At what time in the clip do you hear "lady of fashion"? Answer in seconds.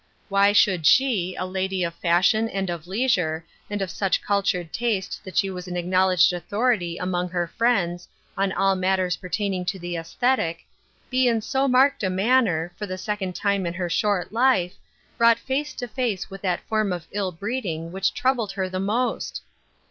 1.45-2.49